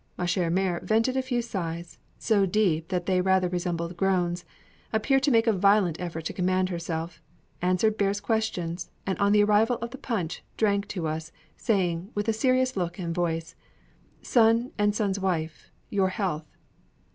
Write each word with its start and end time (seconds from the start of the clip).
Ma 0.17 0.23
chère 0.25 0.51
mère 0.51 0.81
vented 0.81 1.15
a 1.15 1.21
few 1.21 1.43
sighs, 1.43 1.99
so 2.17 2.43
deep 2.47 2.87
that 2.87 3.05
they 3.05 3.21
rather 3.21 3.47
resembled 3.47 3.95
groans, 3.95 4.45
appeared 4.91 5.21
to 5.21 5.29
make 5.29 5.45
a 5.45 5.53
violent 5.53 5.95
effort 6.01 6.25
to 6.25 6.33
command 6.33 6.69
herself, 6.69 7.21
answered 7.61 7.99
Bear's 7.99 8.19
questions, 8.19 8.89
and 9.05 9.15
on 9.19 9.31
the 9.31 9.43
arrival 9.43 9.77
of 9.77 9.91
the 9.91 9.99
punch, 9.99 10.41
drank 10.57 10.87
to 10.87 11.05
us, 11.07 11.31
saying, 11.55 12.09
with 12.15 12.27
a 12.27 12.33
serious 12.33 12.75
look 12.75 12.97
and 12.97 13.13
voice, 13.13 13.53
"Son 14.23 14.71
and 14.75 14.95
son's 14.95 15.19
wife, 15.19 15.69
your 15.91 16.09
health!" 16.09 16.47